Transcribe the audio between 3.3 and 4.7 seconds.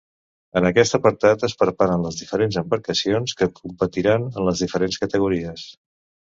que competiran en les